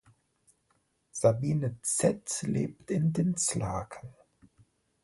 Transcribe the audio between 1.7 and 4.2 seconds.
Zett lebt in Dinslaken.